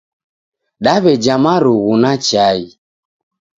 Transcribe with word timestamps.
Daweja 0.83 1.35
marugu 1.43 1.93
na 2.01 2.11
chai 2.27 2.63